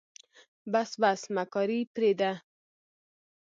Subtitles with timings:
[0.71, 2.31] بس بس مکاري پرېده.